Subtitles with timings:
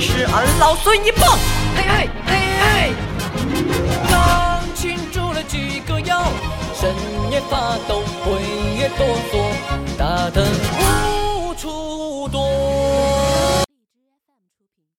[0.00, 1.38] 吃俺老孙一棒
[1.76, 2.94] 嘿嘿嘿嘿
[4.08, 6.22] 刚擒住了几个妖
[6.74, 6.94] 神
[7.30, 8.40] 也发抖鬼
[8.78, 9.49] 也哆嗦。